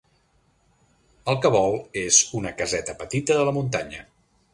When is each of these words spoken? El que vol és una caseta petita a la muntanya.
El 1.33 1.37
que 1.43 1.51
vol 1.55 1.77
és 2.05 2.21
una 2.39 2.53
caseta 2.63 2.97
petita 3.03 3.37
a 3.41 3.45
la 3.51 3.55
muntanya. 3.59 4.01